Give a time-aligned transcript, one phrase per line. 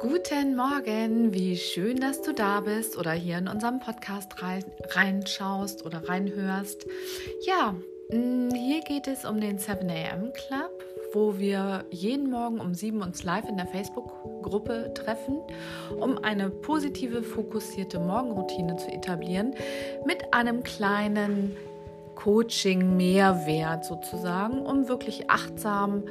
[0.00, 5.84] Guten Morgen, wie schön, dass du da bist oder hier in unserem Podcast rein, reinschaust
[5.86, 6.86] oder reinhörst.
[7.46, 7.74] Ja,
[8.10, 13.02] mm, hier geht es um den 7 AM Club, wo wir jeden Morgen um 7
[13.02, 15.38] uns live in der Facebook-Gruppe treffen,
[15.98, 19.54] um eine positive, fokussierte Morgenroutine zu etablieren
[20.04, 21.56] mit einem kleinen
[22.16, 26.04] Coaching-Mehrwert sozusagen, um wirklich achtsam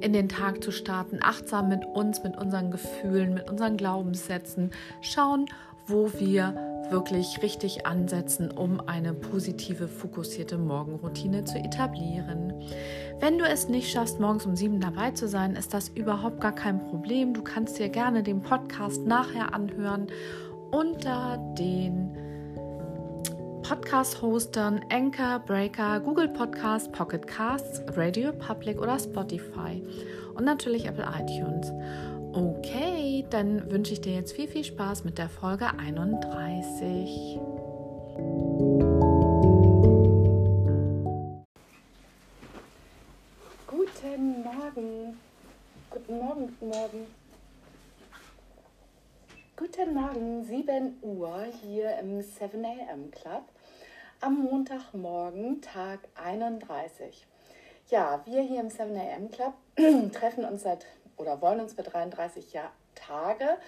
[0.00, 5.46] in den Tag zu starten, achtsam mit uns, mit unseren Gefühlen, mit unseren Glaubenssätzen, schauen,
[5.86, 6.54] wo wir
[6.90, 12.52] wirklich richtig ansetzen, um eine positive, fokussierte Morgenroutine zu etablieren.
[13.18, 16.54] Wenn du es nicht schaffst, morgens um sieben dabei zu sein, ist das überhaupt gar
[16.54, 17.34] kein Problem.
[17.34, 20.08] Du kannst dir gerne den Podcast nachher anhören
[20.70, 22.16] unter den
[23.72, 29.82] Podcast-Hostern Anchor, Breaker, Google Podcast, Pocket Casts, Radio Public oder Spotify
[30.34, 31.72] und natürlich Apple iTunes.
[32.34, 37.40] Okay, dann wünsche ich dir jetzt viel, viel Spaß mit der Folge 31.
[43.66, 45.16] Guten Morgen.
[45.88, 47.06] Guten Morgen, guten Morgen.
[49.56, 53.44] Guten Morgen, 7 Uhr hier im 7 AM Club
[54.22, 57.26] am Montagmorgen, Tag 31.
[57.88, 59.52] Ja, wir hier im 7 AM Club
[60.12, 63.58] treffen uns seit oder wollen uns für 33 Jahr, Tage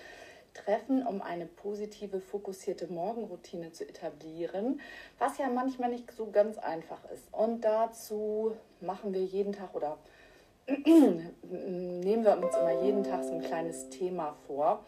[0.54, 4.80] treffen, um eine positive, fokussierte Morgenroutine zu etablieren,
[5.18, 7.24] was ja manchmal nicht so ganz einfach ist.
[7.32, 9.98] Und dazu machen wir jeden Tag oder
[10.68, 14.84] nehmen wir uns immer jeden Tag so ein kleines Thema vor,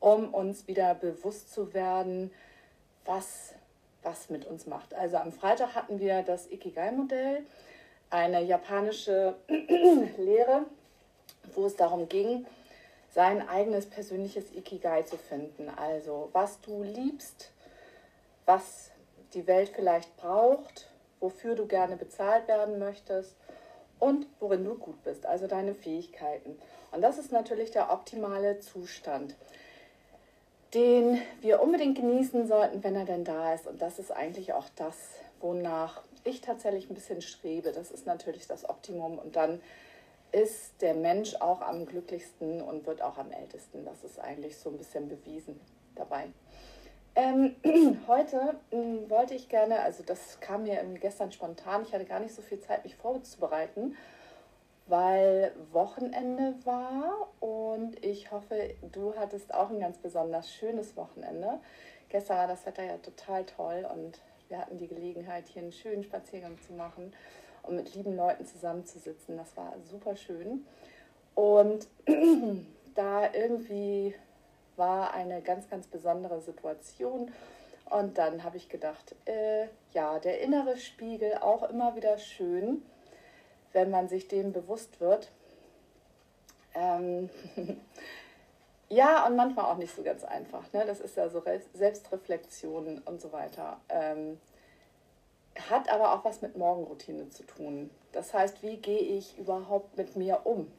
[0.00, 2.30] um uns wieder bewusst zu werden,
[3.04, 3.54] was
[4.02, 4.94] was mit uns macht.
[4.94, 7.44] Also am Freitag hatten wir das Ikigai-Modell,
[8.10, 9.36] eine japanische
[10.18, 10.66] Lehre,
[11.54, 12.46] wo es darum ging,
[13.10, 15.68] sein eigenes persönliches Ikigai zu finden.
[15.68, 17.50] Also was du liebst,
[18.46, 18.90] was
[19.34, 20.88] die Welt vielleicht braucht,
[21.20, 23.36] wofür du gerne bezahlt werden möchtest
[23.98, 26.58] und worin du gut bist, also deine Fähigkeiten.
[26.90, 29.34] Und das ist natürlich der optimale Zustand
[30.74, 33.66] den wir unbedingt genießen sollten, wenn er denn da ist.
[33.66, 34.96] Und das ist eigentlich auch das,
[35.40, 37.72] wonach ich tatsächlich ein bisschen strebe.
[37.72, 39.18] Das ist natürlich das Optimum.
[39.18, 39.60] Und dann
[40.30, 43.84] ist der Mensch auch am glücklichsten und wird auch am ältesten.
[43.84, 45.60] Das ist eigentlich so ein bisschen bewiesen
[45.94, 46.28] dabei.
[47.14, 47.56] Ähm,
[48.06, 52.34] heute äh, wollte ich gerne, also das kam mir gestern spontan, ich hatte gar nicht
[52.34, 53.96] so viel Zeit, mich vorzubereiten
[54.92, 61.60] weil Wochenende war und ich hoffe, du hattest auch ein ganz besonders schönes Wochenende.
[62.10, 66.04] Gestern war das Wetter ja total toll und wir hatten die Gelegenheit, hier einen schönen
[66.04, 67.14] Spaziergang zu machen
[67.62, 69.38] und mit lieben Leuten zusammenzusitzen.
[69.38, 70.66] Das war super schön.
[71.34, 71.88] Und
[72.94, 74.14] da irgendwie
[74.76, 77.32] war eine ganz, ganz besondere Situation.
[77.88, 82.82] Und dann habe ich gedacht, äh, ja, der innere Spiegel auch immer wieder schön
[83.72, 85.30] wenn man sich dem bewusst wird.
[86.74, 87.30] Ähm
[88.88, 90.72] ja, und manchmal auch nicht so ganz einfach.
[90.72, 90.84] Ne?
[90.86, 93.80] Das ist ja so Re Selbstreflexion und so weiter.
[93.88, 94.38] Ähm
[95.68, 97.90] hat aber auch was mit Morgenroutine zu tun.
[98.12, 100.70] Das heißt, wie gehe ich überhaupt mit mir um?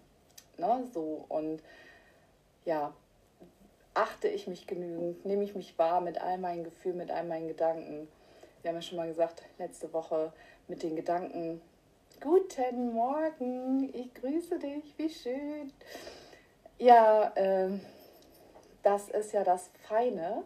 [0.57, 0.87] Ne?
[0.93, 1.61] So und
[2.65, 2.93] ja,
[3.93, 7.47] achte ich mich genügend, nehme ich mich wahr mit all meinen Gefühlen, mit all meinen
[7.47, 8.07] Gedanken.
[8.61, 10.31] Wir haben ja schon mal gesagt, letzte Woche
[10.67, 11.61] mit den Gedanken
[12.21, 15.73] Guten Morgen, ich grüße dich, wie schön.
[16.77, 17.69] Ja, äh,
[18.81, 20.43] das ist ja das Feine.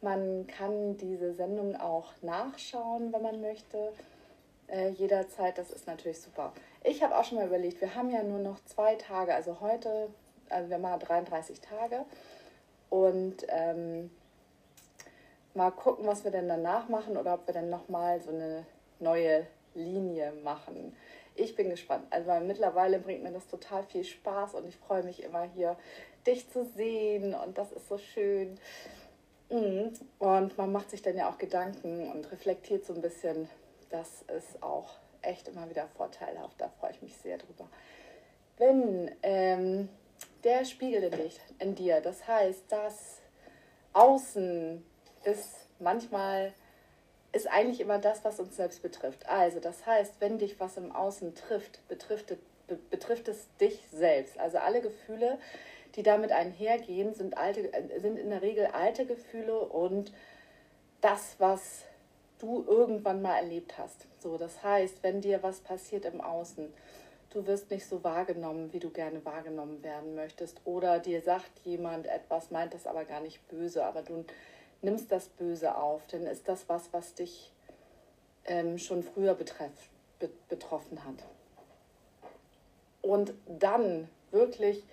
[0.00, 3.92] Man kann diese Sendung auch nachschauen, wenn man möchte.
[4.68, 6.52] Äh, jederzeit, das ist natürlich super.
[6.82, 10.08] Ich habe auch schon mal überlegt, wir haben ja nur noch zwei Tage, also heute,
[10.48, 12.04] also wir machen 33 Tage.
[12.90, 14.10] Und ähm,
[15.54, 18.66] mal gucken, was wir denn danach machen oder ob wir dann nochmal so eine
[18.98, 20.96] neue Linie machen.
[21.34, 22.04] Ich bin gespannt.
[22.10, 25.76] Also mittlerweile bringt mir das total viel Spaß und ich freue mich immer hier,
[26.26, 28.58] dich zu sehen und das ist so schön.
[29.50, 29.92] Mhm.
[30.18, 33.48] Und man macht sich dann ja auch Gedanken und reflektiert so ein bisschen.
[33.90, 36.60] Das ist auch echt immer wieder vorteilhaft.
[36.60, 37.68] Da freue ich mich sehr drüber.
[38.58, 39.88] Wenn ähm,
[40.44, 43.20] der Spiegel in, dich, in dir, das heißt, das
[43.92, 44.84] Außen
[45.24, 46.52] ist manchmal
[47.32, 49.26] ist eigentlich immer das, was uns selbst betrifft.
[49.28, 52.36] Also das heißt, wenn dich was im Außen trifft, betrifft,
[52.90, 54.38] betrifft es dich selbst.
[54.38, 55.38] Also alle Gefühle,
[55.96, 57.70] die damit einhergehen, sind, alte,
[58.00, 60.12] sind in der Regel alte Gefühle und
[61.00, 61.82] das, was
[62.38, 64.06] du irgendwann mal erlebt hast.
[64.18, 66.72] So, das heißt, wenn dir was passiert im Außen,
[67.30, 70.60] du wirst nicht so wahrgenommen, wie du gerne wahrgenommen werden möchtest.
[70.64, 74.24] Oder dir sagt jemand etwas, meint das aber gar nicht böse, aber du
[74.82, 77.52] nimmst das Böse auf, dann ist das was, was dich
[78.44, 79.70] ähm, schon früher betreff,
[80.18, 81.24] be betroffen hat.
[83.00, 84.84] Und dann wirklich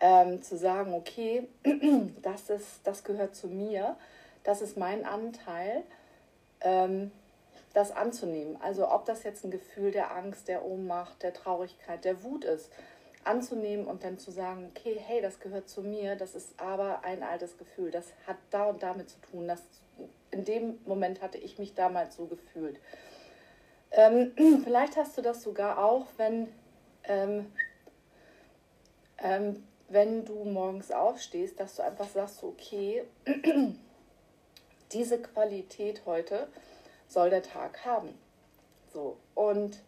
[0.00, 1.48] ähm, zu sagen, okay,
[2.22, 3.96] das, ist, das gehört zu mir,
[4.44, 5.82] das ist mein Anteil,
[6.60, 7.10] ähm,
[7.74, 8.56] das anzunehmen.
[8.60, 12.70] Also ob das jetzt ein Gefühl der Angst, der Ohnmacht, der Traurigkeit, der Wut ist,
[13.24, 17.22] anzunehmen und dann zu sagen, okay, hey, das gehört zu mir, das ist aber ein
[17.22, 19.62] altes Gefühl, das hat da und damit zu tun, das,
[20.30, 22.80] in dem Moment hatte ich mich damals so gefühlt.
[23.90, 24.32] Ähm,
[24.64, 26.48] vielleicht hast du das sogar auch, wenn,
[27.04, 27.46] ähm,
[29.18, 33.04] ähm, wenn du morgens aufstehst, dass du einfach sagst, okay,
[34.92, 36.48] diese Qualität heute
[37.08, 38.18] soll der Tag haben.
[38.92, 39.78] So, und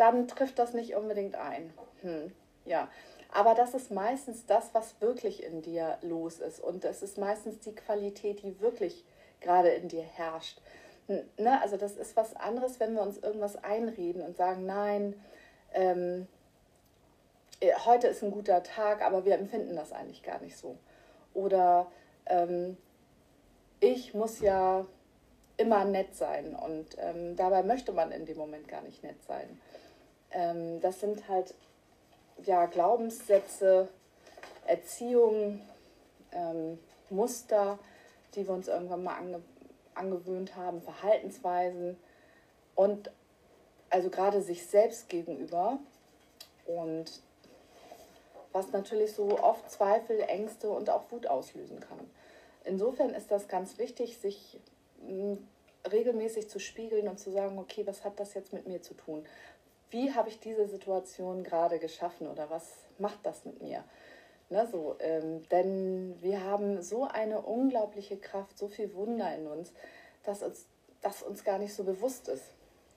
[0.00, 1.74] dann trifft das nicht unbedingt ein.
[2.00, 2.32] Hm,
[2.64, 2.88] ja,
[3.32, 6.58] aber das ist meistens das, was wirklich in dir los ist.
[6.58, 9.04] Und es ist meistens die Qualität, die wirklich
[9.40, 10.60] gerade in dir herrscht.
[11.06, 11.60] Ne?
[11.60, 15.20] Also das ist was anderes, wenn wir uns irgendwas einreden und sagen, nein,
[15.74, 16.26] ähm,
[17.60, 20.76] äh, heute ist ein guter Tag, aber wir empfinden das eigentlich gar nicht so.
[21.34, 21.86] Oder
[22.26, 22.76] ähm,
[23.80, 24.86] ich muss ja
[25.56, 29.60] immer nett sein und ähm, dabei möchte man in dem Moment gar nicht nett sein.
[30.32, 31.54] Ähm, das sind halt
[32.44, 33.88] ja, Glaubenssätze,
[34.66, 35.60] Erziehung,
[36.32, 36.78] ähm,
[37.10, 37.78] Muster,
[38.34, 39.42] die wir uns irgendwann mal ange
[39.94, 41.98] angewöhnt haben, Verhaltensweisen
[42.74, 43.10] und
[43.90, 45.78] also gerade sich selbst gegenüber
[46.64, 47.20] und
[48.52, 51.98] was natürlich so oft Zweifel, Ängste und auch Wut auslösen kann.
[52.64, 54.58] Insofern ist das ganz wichtig, sich
[55.02, 55.34] mm,
[55.90, 59.24] regelmäßig zu spiegeln und zu sagen, okay, was hat das jetzt mit mir zu tun?
[59.90, 63.84] Wie habe ich diese Situation gerade geschaffen oder was macht das mit mir?
[64.48, 69.72] Ne, so, ähm, denn wir haben so eine unglaubliche Kraft, so viel Wunder in uns,
[70.24, 70.66] dass uns,
[71.02, 72.44] dass uns gar nicht so bewusst ist,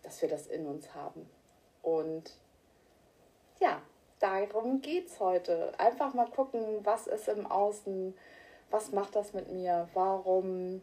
[0.02, 1.30] dass wir das in uns haben.
[1.84, 2.32] Und
[3.60, 3.82] ja,
[4.20, 5.78] darum geht es heute.
[5.78, 8.16] Einfach mal gucken, was ist im Außen,
[8.72, 10.82] was macht das mit mir, warum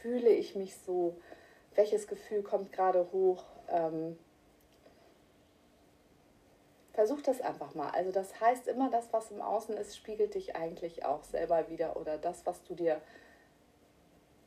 [0.00, 1.16] fühle ich mich so,
[1.74, 3.44] welches Gefühl kommt gerade hoch.
[3.68, 4.18] Ähm,
[6.98, 7.90] versuch das einfach mal.
[7.90, 11.96] Also das heißt immer, das, was im Außen ist, spiegelt dich eigentlich auch selber wieder
[11.96, 13.00] oder das, was du dir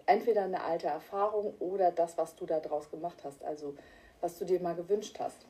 [0.05, 3.73] entweder eine alte Erfahrung oder das, was du daraus gemacht hast, also
[4.19, 5.45] was du dir mal gewünscht hast.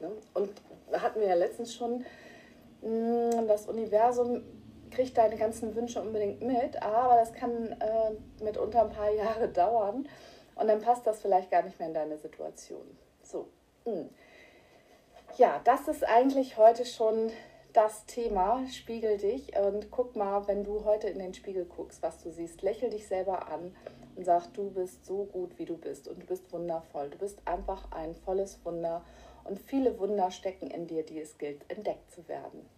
[0.00, 0.10] Ne?
[0.32, 0.50] Und
[0.92, 2.06] hatten wir ja letztens schon,
[2.80, 4.44] mm, das Universum
[4.90, 10.08] kriegt deine ganzen Wünsche unbedingt mit, aber das kann äh, mitunter ein paar Jahre dauern
[10.54, 12.96] und dann passt das vielleicht gar nicht mehr in deine Situation.
[13.22, 13.46] So.
[15.38, 17.30] Ja, das ist eigentlich heute schon
[17.72, 18.66] das Thema.
[18.72, 22.62] Spiegel dich und guck mal, wenn du heute in den Spiegel guckst, was du siehst.
[22.62, 23.72] Lächel dich selber an
[24.16, 27.10] und sag, du bist so gut, wie du bist und du bist wundervoll.
[27.10, 29.04] Du bist einfach ein volles Wunder
[29.44, 32.68] und viele Wunder stecken in dir, die es gilt, entdeckt zu werden.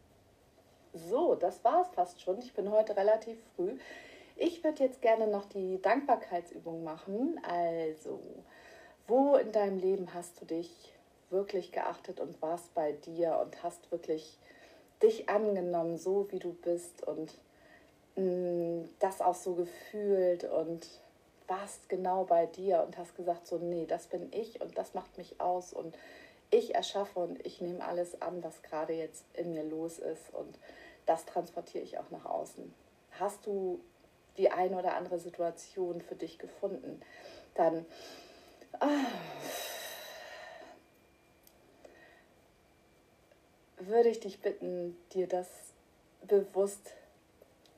[0.92, 2.40] So, das war es fast schon.
[2.40, 3.78] Ich bin heute relativ früh.
[4.36, 7.40] Ich würde jetzt gerne noch die Dankbarkeitsübung machen.
[7.42, 8.20] Also,
[9.06, 10.92] wo in deinem Leben hast du dich
[11.30, 14.38] wirklich geachtet und warst bei dir und hast wirklich
[15.02, 17.38] dich angenommen, so wie du bist und
[18.16, 20.86] mh, mm, das auch so gefühlt und
[21.46, 25.18] warst genau bei dir und hast gesagt, so, nee, das bin ich und das macht
[25.18, 25.96] mich aus und
[26.50, 30.58] ich erschaffe und ich nehme alles an, was gerade jetzt in mir los ist und
[31.06, 32.72] das transportiere ich auch nach außen.
[33.18, 33.80] Hast du
[34.36, 37.00] die eine oder andere Situation für dich gefunden,
[37.54, 37.84] dann
[38.78, 38.88] ah,
[43.90, 45.48] würde ich dich bitten, dir das
[46.26, 46.94] bewusst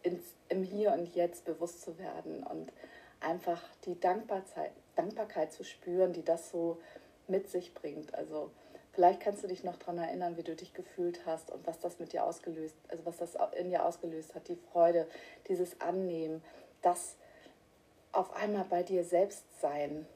[0.02, 2.72] ins, im Hier und Jetzt bewusst zu werden und
[3.20, 6.78] einfach die Dankbarkeit, Dankbarkeit zu spüren, die das so
[7.28, 8.14] mit sich bringt.
[8.14, 8.50] Also
[8.92, 11.98] vielleicht kannst du dich noch daran erinnern, wie du dich gefühlt hast und was das
[11.98, 15.06] mit dir ausgelöst, also was das in dir ausgelöst hat, die Freude,
[15.48, 16.42] dieses Annehmen,
[16.82, 17.16] das
[18.10, 20.06] auf einmal bei dir selbst sein.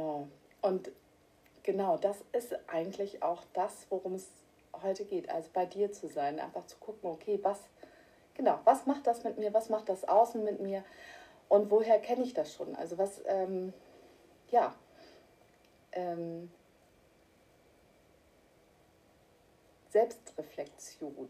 [0.00, 0.26] Oh,
[0.62, 0.90] und
[1.62, 4.28] genau, das ist eigentlich auch das, worum es
[4.82, 7.58] heute geht, also bei dir zu sein, einfach zu gucken, okay, was
[8.40, 9.52] Genau, was macht das mit mir?
[9.52, 10.82] Was macht das Außen mit mir?
[11.50, 12.74] Und woher kenne ich das schon?
[12.74, 13.74] Also was, ähm,
[14.50, 14.74] ja,
[15.92, 16.50] ähm,
[19.90, 21.28] Selbstreflexion.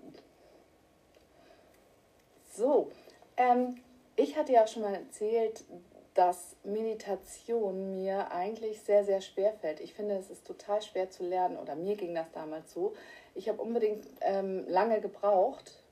[2.52, 2.92] So,
[3.36, 3.80] ähm,
[4.14, 5.64] ich hatte ja schon mal erzählt,
[6.14, 9.80] dass Meditation mir eigentlich sehr, sehr schwer fällt.
[9.80, 12.94] Ich finde, es ist total schwer zu lernen oder mir ging das damals so.
[13.34, 15.82] Ich habe unbedingt ähm, lange gebraucht,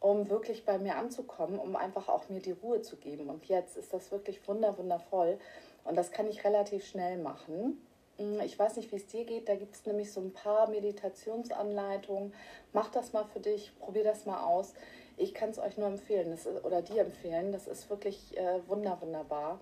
[0.00, 3.28] um wirklich bei mir anzukommen, um einfach auch mir die Ruhe zu geben.
[3.28, 5.38] Und jetzt ist das wirklich wunder, wundervoll
[5.84, 7.84] und das kann ich relativ schnell machen.
[8.18, 9.48] Hm, ich weiß nicht, wie es dir geht.
[9.48, 12.32] Da gibt es nämlich so ein paar Meditationsanleitungen.
[12.72, 14.74] Mach das mal für dich, probier das mal aus.
[15.16, 17.52] Ich kann es euch nur empfehlen ist, oder dir empfehlen.
[17.52, 19.60] Das ist wirklich äh, wunder, wunderbar.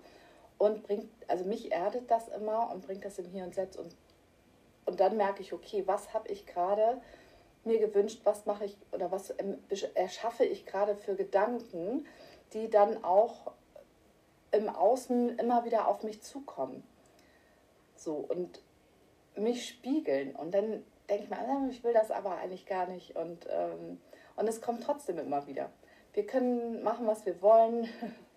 [0.57, 3.77] Und bringt, also mich erdet das immer und bringt das im Hier und Jetzt.
[3.77, 3.95] Und,
[4.85, 7.01] und dann merke ich, okay, was habe ich gerade
[7.65, 9.33] mir gewünscht, was mache ich oder was
[9.95, 12.05] erschaffe ich gerade für Gedanken,
[12.53, 13.51] die dann auch
[14.51, 16.83] im Außen immer wieder auf mich zukommen.
[18.05, 18.61] So und
[19.35, 20.33] mich spiegeln.
[20.35, 23.15] Und dann denke ich mir, ah, ich will das aber eigentlich gar nicht.
[23.17, 23.99] Und ähm,
[24.35, 25.69] und es kommt trotzdem immer wieder.
[26.13, 27.87] Wir können machen, was wir wollen,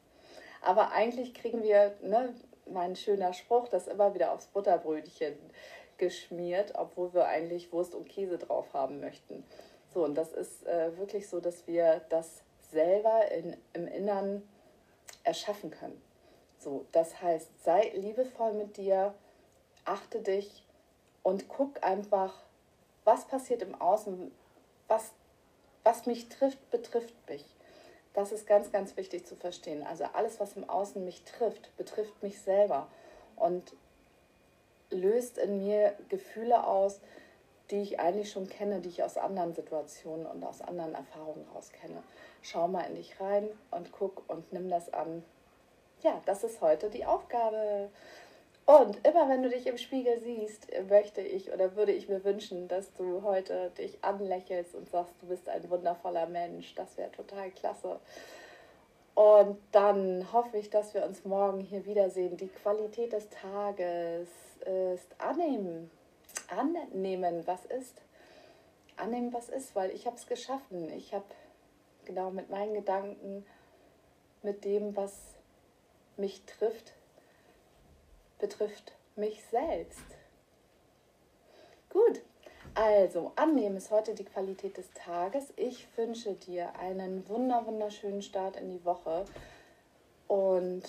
[0.63, 2.35] aber eigentlich kriegen wir, ne,
[2.67, 5.37] mein schöner Spruch, das immer wieder aufs Butterbrötchen
[5.97, 9.45] geschmiert, obwohl wir eigentlich Wurst und Käse drauf haben möchten.
[9.93, 14.49] So, und das ist äh, wirklich so, dass wir das selber in, im Innern
[15.25, 16.01] erschaffen können.
[16.59, 19.15] So, das heißt, sei liebevoll mit dir,
[19.89, 20.65] achte dich
[21.23, 22.35] und guck einfach,
[23.05, 24.31] was passiert im Außen,
[24.87, 25.13] was
[25.89, 27.45] was mich trifft, betrifft mich.
[28.13, 29.83] Das ist ganz, ganz wichtig zu verstehen.
[29.83, 32.89] Also alles, was im Außen mich trifft, betrifft mich selber
[33.37, 33.73] und
[34.91, 37.01] löst in mir Gefühle aus,
[37.71, 41.71] die ich eigentlich schon kenne, die ich aus anderen Situationen und aus anderen Erfahrungen raus
[41.73, 42.03] kenne.
[42.43, 45.25] Schau mal in dich rein und guck und nimm das an.
[46.03, 47.89] Ja, das ist heute die Aufgabe.
[48.69, 52.69] Und immer wenn du dich im Spiegel siehst, möchte ich oder würde ich mir wünschen,
[52.69, 56.75] dass du heute dich anlächelst und sagst, du bist ein wundervoller Mensch.
[56.75, 57.99] Das wäre total klasse.
[59.15, 62.37] Und dann hoffe ich, dass wir uns morgen hier wiedersehen.
[62.37, 64.29] Die Qualität des Tages
[64.61, 65.91] ist annehmen.
[66.49, 68.03] Annehmen, was ist.
[68.99, 70.91] Annehmen, was ist, weil ich habe es geschaffen.
[70.91, 71.25] Ich habe
[72.05, 73.47] genau mit meinen Gedanken,
[74.43, 75.39] mit dem, was
[76.19, 76.93] mich trifft,
[78.39, 80.05] betrifft mich selbst.
[81.91, 82.23] Gut,
[82.75, 85.53] also annehmen ist heute die Qualität des Tages.
[85.57, 89.25] Ich wünsche dir einen wunder wunderschönen Start in die Woche
[90.29, 90.83] und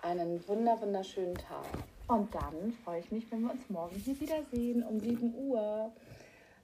[0.00, 1.66] einen wunder wunderschönen Tag.
[2.06, 5.90] Und dann freue ich mich, wenn wir uns morgen hier wiedersehen um 7 Uhr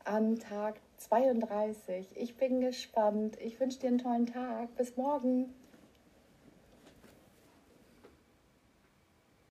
[0.04, 2.16] am Tag 32.
[2.16, 3.37] Ich bin gespannt.
[3.40, 4.75] Ich wünsche dir einen tollen Tag.
[4.76, 5.52] Bis morgen.